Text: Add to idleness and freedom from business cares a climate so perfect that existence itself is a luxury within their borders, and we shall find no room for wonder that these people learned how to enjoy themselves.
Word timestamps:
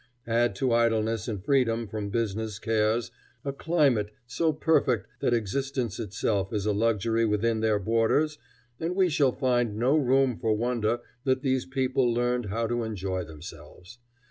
Add 0.25 0.55
to 0.55 0.73
idleness 0.73 1.27
and 1.27 1.45
freedom 1.45 1.87
from 1.87 2.09
business 2.09 2.57
cares 2.57 3.11
a 3.45 3.53
climate 3.53 4.09
so 4.25 4.51
perfect 4.51 5.05
that 5.19 5.31
existence 5.31 5.99
itself 5.99 6.51
is 6.51 6.65
a 6.65 6.71
luxury 6.71 7.23
within 7.23 7.59
their 7.59 7.77
borders, 7.77 8.39
and 8.79 8.95
we 8.95 9.09
shall 9.09 9.31
find 9.31 9.77
no 9.77 9.95
room 9.95 10.39
for 10.39 10.57
wonder 10.57 11.01
that 11.25 11.43
these 11.43 11.65
people 11.67 12.11
learned 12.11 12.47
how 12.47 12.65
to 12.65 12.81
enjoy 12.83 13.23
themselves. 13.25 13.99